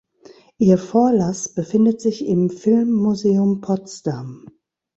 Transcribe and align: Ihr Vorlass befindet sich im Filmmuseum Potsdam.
Ihr 0.57 0.79
Vorlass 0.79 1.53
befindet 1.53 2.01
sich 2.01 2.25
im 2.25 2.49
Filmmuseum 2.49 3.61
Potsdam. 3.61 4.47